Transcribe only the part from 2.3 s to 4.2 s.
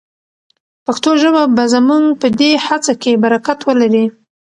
دې هڅه کې برکت ولري.